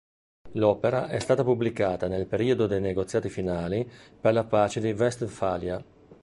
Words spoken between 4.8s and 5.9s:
Westfalia.